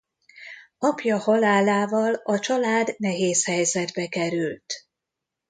Apja 0.77 1.17
halálával 1.19 2.13
a 2.13 2.39
család 2.39 2.93
nehéz 2.97 3.45
helyzetbe 3.45 4.07
került. 4.07 4.73